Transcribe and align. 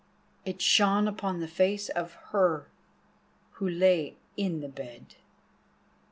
It 0.45 0.63
shone 0.63 1.07
upon 1.07 1.41
the 1.41 1.47
face 1.47 1.87
of 1.89 2.13
her 2.31 2.65
who 3.59 3.69
lay 3.69 4.17
in 4.35 4.61
the 4.61 4.67
bed. 4.67 5.13